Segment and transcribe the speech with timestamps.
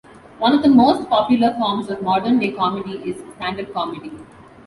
[0.39, 4.11] One of the most popular forms of modern-day comedy is stand-up comedy.